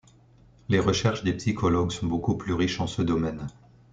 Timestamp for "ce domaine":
2.87-3.45